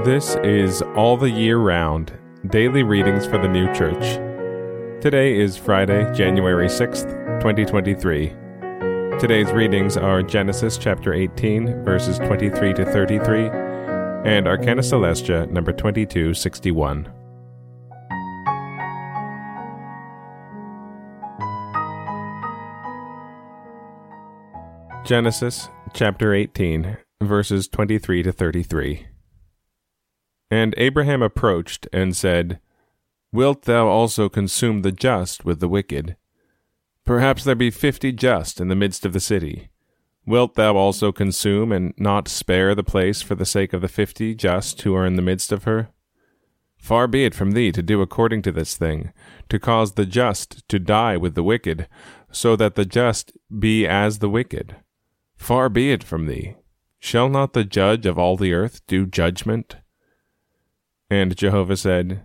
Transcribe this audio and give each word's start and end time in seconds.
This 0.00 0.34
is 0.42 0.82
All 0.96 1.16
the 1.16 1.30
Year 1.30 1.58
Round 1.58 2.18
Daily 2.48 2.82
Readings 2.82 3.24
for 3.24 3.38
the 3.38 3.46
New 3.46 3.72
Church. 3.72 4.02
Today 5.00 5.38
is 5.38 5.56
Friday, 5.56 6.12
January 6.12 6.66
6th, 6.66 7.04
2023. 7.40 8.30
Today's 9.20 9.52
readings 9.52 9.96
are 9.96 10.20
Genesis 10.22 10.76
chapter 10.76 11.14
18, 11.14 11.84
verses 11.84 12.18
23 12.18 12.74
to 12.74 12.84
33, 12.84 13.50
and 14.28 14.48
Arcana 14.48 14.82
Coelestia 14.82 15.48
number 15.52 15.72
2261. 15.72 17.12
Genesis 25.04 25.68
chapter 25.92 26.34
18, 26.34 26.96
verses 27.22 27.68
23 27.68 28.24
to 28.24 28.32
33. 28.32 29.06
And 30.52 30.74
Abraham 30.76 31.22
approached 31.22 31.88
and 31.94 32.14
said, 32.14 32.60
Wilt 33.32 33.62
thou 33.62 33.88
also 33.88 34.28
consume 34.28 34.82
the 34.82 34.92
just 34.92 35.46
with 35.46 35.60
the 35.60 35.68
wicked? 35.68 36.14
Perhaps 37.06 37.44
there 37.44 37.54
be 37.54 37.70
fifty 37.70 38.12
just 38.12 38.60
in 38.60 38.68
the 38.68 38.76
midst 38.76 39.06
of 39.06 39.14
the 39.14 39.18
city. 39.18 39.70
Wilt 40.26 40.52
thou 40.52 40.76
also 40.76 41.10
consume 41.10 41.72
and 41.72 41.94
not 41.96 42.28
spare 42.28 42.74
the 42.74 42.82
place 42.84 43.22
for 43.22 43.34
the 43.34 43.46
sake 43.46 43.72
of 43.72 43.80
the 43.80 43.88
fifty 43.88 44.34
just 44.34 44.82
who 44.82 44.94
are 44.94 45.06
in 45.06 45.16
the 45.16 45.22
midst 45.22 45.52
of 45.52 45.64
her? 45.64 45.88
Far 46.76 47.08
be 47.08 47.24
it 47.24 47.34
from 47.34 47.52
thee 47.52 47.72
to 47.72 47.80
do 47.80 48.02
according 48.02 48.42
to 48.42 48.52
this 48.52 48.76
thing, 48.76 49.10
to 49.48 49.58
cause 49.58 49.92
the 49.92 50.04
just 50.04 50.68
to 50.68 50.78
die 50.78 51.16
with 51.16 51.34
the 51.34 51.42
wicked, 51.42 51.88
so 52.30 52.56
that 52.56 52.74
the 52.74 52.84
just 52.84 53.32
be 53.58 53.86
as 53.86 54.18
the 54.18 54.28
wicked. 54.28 54.76
Far 55.34 55.70
be 55.70 55.92
it 55.92 56.04
from 56.04 56.26
thee. 56.26 56.56
Shall 56.98 57.30
not 57.30 57.54
the 57.54 57.64
judge 57.64 58.04
of 58.04 58.18
all 58.18 58.36
the 58.36 58.52
earth 58.52 58.86
do 58.86 59.06
judgment? 59.06 59.76
And 61.12 61.36
Jehovah 61.36 61.76
said, 61.76 62.22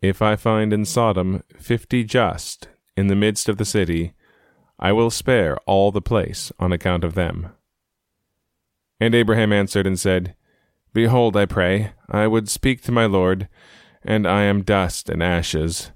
If 0.00 0.22
I 0.22 0.34
find 0.34 0.72
in 0.72 0.86
Sodom 0.86 1.42
fifty 1.58 2.02
just 2.02 2.66
in 2.96 3.08
the 3.08 3.14
midst 3.14 3.46
of 3.46 3.58
the 3.58 3.66
city, 3.66 4.14
I 4.78 4.90
will 4.92 5.10
spare 5.10 5.58
all 5.66 5.92
the 5.92 6.00
place 6.00 6.50
on 6.58 6.72
account 6.72 7.04
of 7.04 7.14
them. 7.14 7.52
And 8.98 9.14
Abraham 9.14 9.52
answered 9.52 9.86
and 9.86 10.00
said, 10.00 10.34
Behold, 10.94 11.36
I 11.36 11.44
pray, 11.44 11.92
I 12.08 12.26
would 12.26 12.48
speak 12.48 12.82
to 12.84 12.90
my 12.90 13.04
Lord, 13.04 13.50
and 14.02 14.26
I 14.26 14.44
am 14.44 14.62
dust 14.62 15.10
and 15.10 15.22
ashes. 15.22 15.90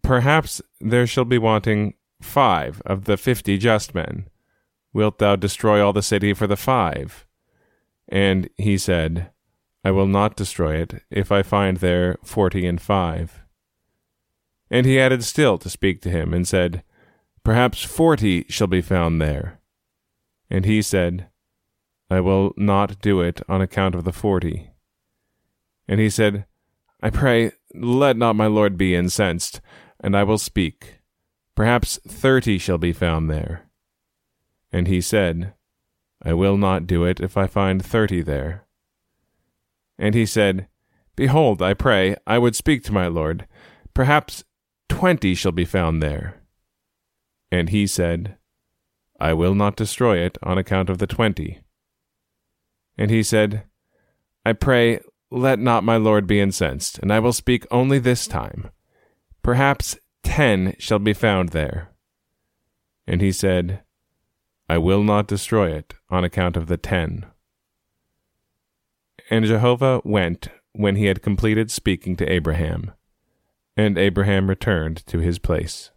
Perhaps 0.00 0.62
there 0.80 1.06
shall 1.06 1.26
be 1.26 1.36
wanting 1.36 1.92
five 2.22 2.80
of 2.86 3.04
the 3.04 3.18
fifty 3.18 3.58
just 3.58 3.94
men. 3.94 4.30
Wilt 4.94 5.18
thou 5.18 5.36
destroy 5.36 5.84
all 5.84 5.92
the 5.92 6.00
city 6.00 6.32
for 6.32 6.46
the 6.46 6.56
five? 6.56 7.26
And 8.08 8.48
he 8.56 8.78
said, 8.78 9.30
I 9.84 9.90
will 9.90 10.06
not 10.06 10.36
destroy 10.36 10.76
it, 10.76 11.02
if 11.10 11.32
I 11.32 11.42
find 11.42 11.78
there 11.78 12.18
forty 12.22 12.66
and 12.66 12.80
five. 12.80 13.40
And 14.70 14.86
he 14.86 15.00
added 15.00 15.24
still 15.24 15.58
to 15.58 15.68
speak 15.68 16.00
to 16.02 16.10
him, 16.10 16.32
and 16.32 16.46
said, 16.46 16.82
Perhaps 17.44 17.82
forty 17.82 18.46
shall 18.48 18.68
be 18.68 18.80
found 18.80 19.20
there. 19.20 19.60
And 20.48 20.64
he 20.64 20.82
said, 20.82 21.28
I 22.08 22.20
will 22.20 22.52
not 22.56 23.00
do 23.00 23.20
it 23.20 23.40
on 23.48 23.60
account 23.60 23.94
of 23.94 24.04
the 24.04 24.12
forty. 24.12 24.70
And 25.88 25.98
he 25.98 26.08
said, 26.10 26.46
I 27.02 27.10
pray, 27.10 27.52
let 27.74 28.16
not 28.16 28.36
my 28.36 28.46
lord 28.46 28.78
be 28.78 28.94
incensed, 28.94 29.60
and 29.98 30.16
I 30.16 30.22
will 30.22 30.38
speak. 30.38 31.00
Perhaps 31.56 31.98
thirty 32.06 32.58
shall 32.58 32.78
be 32.78 32.92
found 32.92 33.28
there. 33.28 33.68
And 34.70 34.86
he 34.86 35.00
said, 35.00 35.54
I 36.22 36.34
will 36.34 36.56
not 36.56 36.86
do 36.86 37.04
it 37.04 37.18
if 37.18 37.36
I 37.36 37.46
find 37.46 37.84
thirty 37.84 38.22
there. 38.22 38.64
And 39.98 40.14
he 40.14 40.26
said, 40.26 40.68
Behold, 41.14 41.60
I 41.62 41.74
pray, 41.74 42.16
I 42.26 42.38
would 42.38 42.56
speak 42.56 42.82
to 42.84 42.92
my 42.92 43.06
lord. 43.06 43.46
Perhaps 43.94 44.44
twenty 44.88 45.34
shall 45.34 45.52
be 45.52 45.64
found 45.64 46.02
there. 46.02 46.42
And 47.50 47.68
he 47.68 47.86
said, 47.86 48.36
I 49.20 49.34
will 49.34 49.54
not 49.54 49.76
destroy 49.76 50.18
it 50.18 50.38
on 50.42 50.58
account 50.58 50.88
of 50.90 50.98
the 50.98 51.06
twenty. 51.06 51.60
And 52.96 53.10
he 53.10 53.22
said, 53.22 53.64
I 54.44 54.54
pray, 54.54 55.00
let 55.30 55.58
not 55.58 55.84
my 55.84 55.96
lord 55.96 56.26
be 56.26 56.40
incensed, 56.40 56.98
and 56.98 57.12
I 57.12 57.18
will 57.18 57.32
speak 57.32 57.66
only 57.70 57.98
this 57.98 58.26
time. 58.26 58.70
Perhaps 59.42 59.96
ten 60.22 60.74
shall 60.78 60.98
be 60.98 61.12
found 61.12 61.50
there. 61.50 61.90
And 63.06 63.20
he 63.20 63.32
said, 63.32 63.82
I 64.68 64.78
will 64.78 65.02
not 65.02 65.26
destroy 65.26 65.72
it 65.72 65.94
on 66.10 66.24
account 66.24 66.56
of 66.56 66.66
the 66.66 66.76
ten. 66.76 67.26
And 69.32 69.46
Jehovah 69.46 70.02
went 70.04 70.48
when 70.74 70.96
he 70.96 71.06
had 71.06 71.22
completed 71.22 71.70
speaking 71.70 72.16
to 72.16 72.30
Abraham, 72.30 72.90
and 73.78 73.96
Abraham 73.96 74.46
returned 74.46 75.06
to 75.06 75.20
his 75.20 75.38
place. 75.38 75.90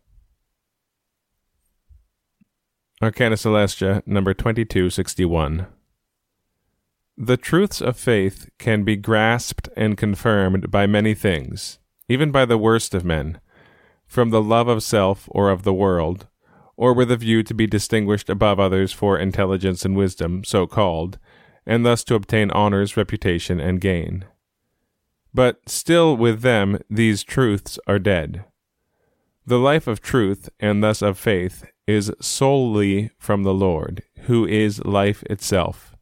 Arcana 3.02 3.36
Coelestia, 3.36 4.04
number 4.06 4.34
2261. 4.34 5.68
The 7.18 7.36
truths 7.36 7.82
of 7.82 7.98
faith 7.98 8.50
can 8.58 8.86
be 8.86 8.96
grasped 8.96 9.68
and 9.76 9.98
confirmed 9.98 10.72
by 10.72 10.88
many 10.88 11.14
things, 11.14 11.80
even 12.08 12.32
by 12.32 12.46
the 12.46 12.58
worst 12.58 12.94
of 12.94 13.04
men, 13.04 13.42
from 14.08 14.30
the 14.30 14.42
love 14.42 14.70
of 14.70 14.82
self 14.82 15.28
or 15.30 15.50
of 15.50 15.64
the 15.64 15.74
world, 15.74 16.28
or 16.78 16.94
with 16.94 17.12
a 17.12 17.18
view 17.18 17.44
to 17.44 17.54
be 17.54 17.68
distinguished 17.68 18.30
above 18.30 18.62
others 18.62 18.94
for 18.94 19.20
intelligence 19.20 19.84
and 19.84 19.98
wisdom, 19.98 20.46
so 20.46 20.66
called, 20.66 21.20
and 21.66 21.86
thus 21.86 22.04
to 22.06 22.16
obtain 22.16 22.52
honors, 22.52 22.96
reputation, 22.96 23.60
and 23.60 23.82
gain. 23.82 24.26
But 25.34 25.68
still 25.68 26.16
with 26.16 26.42
them 26.42 26.80
these 26.90 27.24
truths 27.24 27.78
are 27.88 28.00
dead. 28.00 28.46
The 29.46 29.60
life 29.60 29.86
of 29.86 30.02
truth, 30.02 30.50
and 30.60 30.84
thus 30.84 31.02
of 31.02 31.18
faith, 31.18 31.66
is 31.86 32.12
solely 32.20 33.12
from 33.20 33.44
the 33.44 33.54
Lord, 33.54 34.04
who 34.22 34.48
is 34.48 34.84
life 34.86 35.22
itself. 35.24 35.96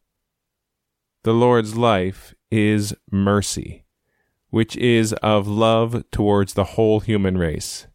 The 1.24 1.34
Lord's 1.34 1.76
life 1.76 2.34
is 2.50 2.94
mercy, 3.10 3.84
which 4.50 4.76
is 4.76 5.12
of 5.14 5.46
love 5.48 6.04
towards 6.10 6.54
the 6.54 6.64
whole 6.64 7.00
human 7.00 7.36
race. 7.36 7.86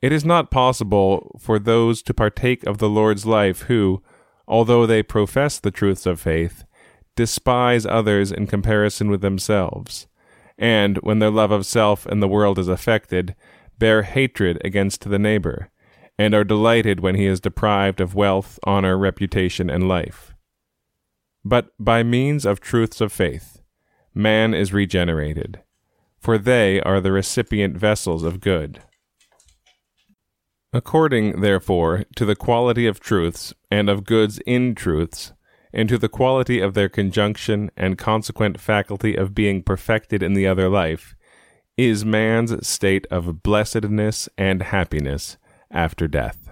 It 0.00 0.12
is 0.12 0.24
not 0.24 0.50
possible 0.50 1.38
for 1.40 1.58
those 1.58 2.02
to 2.02 2.14
partake 2.14 2.64
of 2.64 2.78
the 2.78 2.88
Lord's 2.88 3.24
life 3.24 3.62
who, 3.62 4.02
although 4.46 4.86
they 4.86 5.02
profess 5.02 5.58
the 5.58 5.70
truths 5.70 6.06
of 6.06 6.20
faith, 6.20 6.64
despise 7.16 7.86
others 7.86 8.32
in 8.32 8.46
comparison 8.46 9.10
with 9.10 9.20
themselves, 9.20 10.06
and, 10.58 10.98
when 10.98 11.18
their 11.18 11.30
love 11.30 11.50
of 11.50 11.66
self 11.66 12.06
and 12.06 12.22
the 12.22 12.28
world 12.28 12.58
is 12.58 12.68
affected, 12.68 13.34
bear 13.78 14.02
hatred 14.02 14.60
against 14.64 15.08
the 15.08 15.18
neighbor, 15.18 15.70
and 16.18 16.34
are 16.34 16.44
delighted 16.44 17.00
when 17.00 17.14
he 17.14 17.26
is 17.26 17.40
deprived 17.40 18.00
of 18.00 18.14
wealth, 18.14 18.58
honor, 18.64 18.96
reputation, 18.96 19.68
and 19.68 19.88
life. 19.88 20.34
But 21.44 21.72
by 21.78 22.02
means 22.02 22.44
of 22.46 22.60
truths 22.60 23.00
of 23.00 23.12
faith, 23.12 23.60
man 24.14 24.54
is 24.54 24.72
regenerated, 24.72 25.62
for 26.18 26.38
they 26.38 26.80
are 26.82 27.00
the 27.00 27.12
recipient 27.12 27.76
vessels 27.76 28.22
of 28.22 28.40
good. 28.40 28.80
According, 30.72 31.42
therefore, 31.42 32.04
to 32.16 32.24
the 32.24 32.36
quality 32.36 32.86
of 32.86 32.98
truths 32.98 33.52
and 33.70 33.90
of 33.90 34.04
goods 34.04 34.38
in 34.46 34.74
truths, 34.74 35.32
and 35.72 35.88
to 35.88 35.98
the 35.98 36.08
quality 36.08 36.60
of 36.60 36.74
their 36.74 36.88
conjunction 36.88 37.70
and 37.76 37.98
consequent 37.98 38.60
faculty 38.60 39.14
of 39.14 39.34
being 39.34 39.62
perfected 39.62 40.22
in 40.22 40.32
the 40.32 40.46
other 40.46 40.68
life, 40.68 41.14
is 41.76 42.04
man's 42.04 42.66
state 42.66 43.06
of 43.10 43.42
blessedness 43.42 44.28
and 44.38 44.62
happiness 44.62 45.36
after 45.70 46.08
death. 46.08 46.50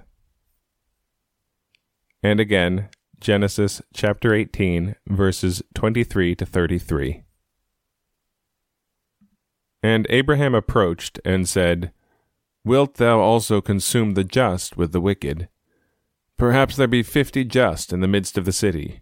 And 2.22 2.40
again, 2.40 2.88
Genesis 3.20 3.80
chapter 3.94 4.34
18, 4.34 4.96
verses 5.06 5.62
23 5.74 6.34
to 6.36 6.46
33. 6.46 7.22
And 9.82 10.06
Abraham 10.10 10.54
approached 10.54 11.20
and 11.24 11.48
said, 11.48 11.92
Wilt 12.64 12.96
thou 12.96 13.20
also 13.20 13.60
consume 13.60 14.12
the 14.12 14.24
just 14.24 14.76
with 14.76 14.92
the 14.92 15.00
wicked? 15.00 15.48
Perhaps 16.36 16.76
there 16.76 16.88
be 16.88 17.02
fifty 17.02 17.44
just 17.44 17.92
in 17.92 18.00
the 18.00 18.08
midst 18.08 18.36
of 18.36 18.44
the 18.44 18.52
city. 18.52 19.00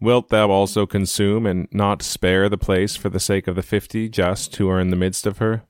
Wilt 0.00 0.30
thou 0.30 0.50
also 0.50 0.86
consume 0.86 1.46
and 1.46 1.68
not 1.72 2.02
spare 2.02 2.48
the 2.48 2.58
place 2.58 2.96
for 2.96 3.08
the 3.08 3.20
sake 3.20 3.46
of 3.46 3.54
the 3.56 3.62
fifty 3.62 4.08
just 4.08 4.54
who 4.56 4.68
are 4.68 4.80
in 4.80 4.90
the 4.90 4.96
midst 4.96 5.26
of 5.26 5.38
her? 5.38 5.62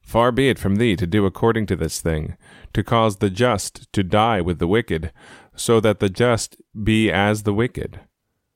Far 0.00 0.32
be 0.32 0.48
it 0.48 0.58
from 0.58 0.76
thee 0.76 0.96
to 0.96 1.06
do 1.06 1.26
according 1.26 1.66
to 1.66 1.76
this 1.76 2.00
thing, 2.00 2.36
to 2.72 2.82
cause 2.82 3.16
the 3.16 3.30
just 3.30 3.92
to 3.92 4.02
die 4.02 4.40
with 4.40 4.58
the 4.58 4.66
wicked, 4.66 5.12
so 5.54 5.80
that 5.80 6.00
the 6.00 6.08
just 6.08 6.56
be 6.82 7.10
as 7.10 7.44
the 7.44 7.54
wicked. 7.54 8.00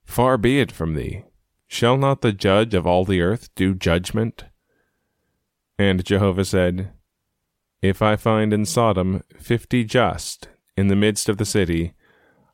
Far 0.04 0.38
be 0.38 0.60
it 0.60 0.72
from 0.72 0.94
thee. 0.94 1.24
Shall 1.66 1.96
not 1.96 2.20
the 2.20 2.32
judge 2.32 2.74
of 2.74 2.86
all 2.86 3.04
the 3.04 3.20
earth 3.20 3.54
do 3.54 3.74
judgment? 3.74 4.44
And 5.78 6.04
Jehovah 6.04 6.44
said, 6.44 6.92
if 7.88 8.02
I 8.02 8.16
find 8.16 8.52
in 8.52 8.64
Sodom 8.64 9.22
fifty 9.38 9.84
just 9.84 10.48
in 10.76 10.88
the 10.88 10.96
midst 10.96 11.28
of 11.28 11.38
the 11.38 11.44
city, 11.44 11.94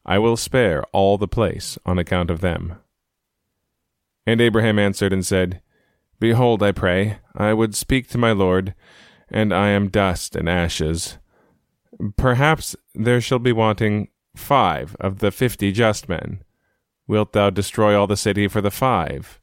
I 0.04 0.18
will 0.18 0.36
spare 0.36 0.84
all 0.92 1.18
the 1.18 1.28
place 1.28 1.78
on 1.84 1.98
account 1.98 2.30
of 2.30 2.40
them. 2.40 2.76
And 4.26 4.40
Abraham 4.40 4.78
answered 4.78 5.12
and 5.12 5.26
said, 5.26 5.62
Behold, 6.20 6.62
I 6.62 6.72
pray, 6.72 7.18
I 7.34 7.52
would 7.52 7.74
speak 7.74 8.08
to 8.10 8.18
my 8.18 8.32
Lord, 8.32 8.74
and 9.28 9.52
I 9.52 9.68
am 9.68 9.88
dust 9.88 10.36
and 10.36 10.48
ashes. 10.48 11.18
Perhaps 12.16 12.76
there 12.94 13.20
shall 13.20 13.38
be 13.38 13.52
wanting 13.52 14.08
five 14.36 14.96
of 15.00 15.18
the 15.18 15.30
fifty 15.30 15.72
just 15.72 16.08
men. 16.08 16.42
Wilt 17.06 17.32
thou 17.32 17.50
destroy 17.50 17.98
all 17.98 18.06
the 18.06 18.16
city 18.16 18.46
for 18.46 18.60
the 18.60 18.70
five? 18.70 19.40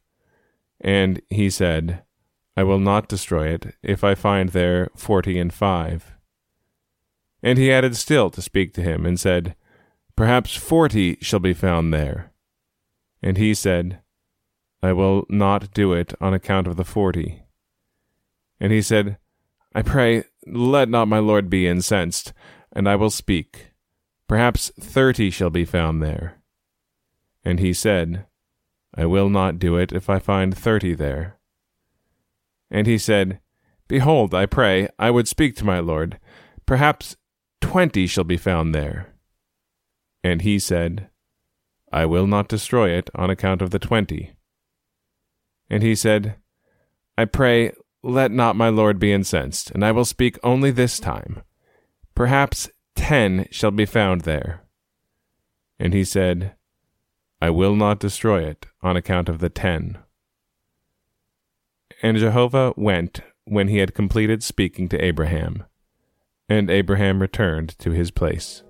And 0.80 1.20
he 1.28 1.50
said, 1.50 2.02
I 2.56 2.62
will 2.62 2.78
not 2.78 3.08
destroy 3.08 3.48
it, 3.48 3.74
if 3.82 4.04
I 4.04 4.14
find 4.14 4.50
there 4.50 4.90
forty 4.96 5.38
and 5.38 5.52
five. 5.52 6.14
And 7.42 7.58
he 7.58 7.72
added 7.72 7.96
still 7.96 8.30
to 8.30 8.42
speak 8.42 8.74
to 8.74 8.82
him, 8.82 9.06
and 9.06 9.18
said, 9.18 9.54
Perhaps 10.16 10.56
forty 10.56 11.16
shall 11.20 11.40
be 11.40 11.54
found 11.54 11.94
there. 11.94 12.32
And 13.22 13.36
he 13.36 13.54
said, 13.54 14.00
I 14.82 14.92
will 14.92 15.26
not 15.28 15.72
do 15.72 15.92
it 15.92 16.14
on 16.20 16.34
account 16.34 16.66
of 16.66 16.76
the 16.76 16.84
forty. 16.84 17.44
And 18.58 18.72
he 18.72 18.82
said, 18.82 19.16
I 19.74 19.82
pray, 19.82 20.24
let 20.46 20.88
not 20.88 21.08
my 21.08 21.18
lord 21.18 21.48
be 21.48 21.66
incensed, 21.66 22.32
and 22.72 22.88
I 22.88 22.96
will 22.96 23.10
speak. 23.10 23.72
Perhaps 24.28 24.70
thirty 24.78 25.30
shall 25.30 25.50
be 25.50 25.64
found 25.64 26.02
there. 26.02 26.42
And 27.44 27.58
he 27.58 27.72
said, 27.72 28.26
I 28.94 29.06
will 29.06 29.30
not 29.30 29.58
do 29.58 29.76
it 29.76 29.92
if 29.92 30.10
I 30.10 30.18
find 30.18 30.56
thirty 30.56 30.94
there. 30.94 31.38
And 32.70 32.86
he 32.86 32.98
said, 32.98 33.40
Behold, 33.88 34.34
I 34.34 34.46
pray, 34.46 34.88
I 34.98 35.10
would 35.10 35.26
speak 35.26 35.56
to 35.56 35.64
my 35.64 35.80
lord. 35.80 36.20
Perhaps 36.66 37.16
twenty 37.60 38.06
shall 38.06 38.24
be 38.24 38.36
found 38.36 38.74
there. 38.74 39.14
And 40.22 40.42
he 40.42 40.58
said, 40.58 41.08
I 41.92 42.06
will 42.06 42.26
not 42.26 42.48
destroy 42.48 42.90
it 42.90 43.10
on 43.14 43.30
account 43.30 43.62
of 43.62 43.70
the 43.70 43.78
twenty. 43.80 44.34
And 45.68 45.82
he 45.82 45.94
said, 45.94 46.36
I 47.18 47.24
pray, 47.24 47.72
let 48.02 48.30
not 48.30 48.56
my 48.56 48.68
lord 48.68 48.98
be 48.98 49.12
incensed, 49.12 49.70
and 49.72 49.84
I 49.84 49.92
will 49.92 50.04
speak 50.04 50.38
only 50.42 50.70
this 50.70 51.00
time. 51.00 51.42
Perhaps 52.14 52.70
ten 52.94 53.46
shall 53.50 53.70
be 53.70 53.86
found 53.86 54.22
there. 54.22 54.62
And 55.78 55.92
he 55.92 56.04
said, 56.04 56.54
I 57.40 57.50
will 57.50 57.74
not 57.74 58.00
destroy 58.00 58.44
it 58.44 58.66
on 58.82 58.96
account 58.96 59.28
of 59.28 59.38
the 59.38 59.48
ten. 59.48 59.98
And 62.02 62.16
Jehovah 62.16 62.72
went 62.76 63.20
when 63.44 63.68
he 63.68 63.78
had 63.78 63.94
completed 63.94 64.42
speaking 64.42 64.88
to 64.88 65.04
Abraham. 65.04 65.64
And 66.48 66.70
Abraham 66.70 67.20
returned 67.20 67.78
to 67.78 67.90
his 67.90 68.10
place. 68.10 68.62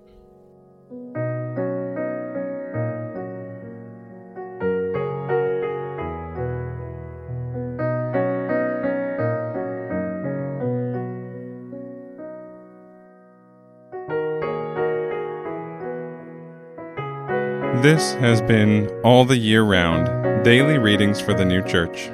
This 17.81 18.13
has 18.15 18.41
been 18.41 18.89
All 19.03 19.25
the 19.25 19.37
Year 19.37 19.63
Round 19.63 20.43
Daily 20.43 20.77
Readings 20.77 21.19
for 21.19 21.33
the 21.33 21.45
New 21.45 21.63
Church. 21.63 22.11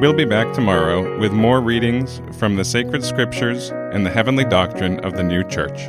We'll 0.00 0.12
be 0.12 0.24
back 0.24 0.52
tomorrow 0.52 1.18
with 1.18 1.32
more 1.32 1.60
readings 1.60 2.20
from 2.32 2.56
the 2.56 2.64
sacred 2.64 3.04
scriptures 3.04 3.70
and 3.70 4.04
the 4.04 4.10
heavenly 4.10 4.44
doctrine 4.44 4.98
of 5.00 5.14
the 5.14 5.22
new 5.22 5.44
church. 5.44 5.88